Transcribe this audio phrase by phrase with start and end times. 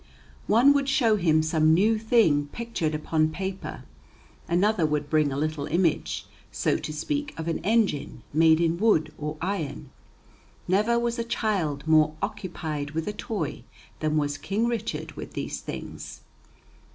[0.47, 3.83] One would show him some new thing pictured upon paper;
[4.47, 9.13] another would bring a little image, so to speak, of an engine, made in wood
[9.19, 9.91] or iron.
[10.67, 13.61] Never was a child more occupied with a toy
[13.99, 16.21] than was King Richard with these things.